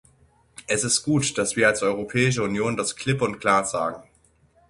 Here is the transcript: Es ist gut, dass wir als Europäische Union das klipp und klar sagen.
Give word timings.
Es 0.65 0.83
ist 0.83 1.03
gut, 1.03 1.37
dass 1.37 1.55
wir 1.55 1.67
als 1.67 1.83
Europäische 1.83 2.41
Union 2.41 2.75
das 2.75 2.95
klipp 2.95 3.21
und 3.21 3.39
klar 3.39 3.65
sagen. 3.65 4.01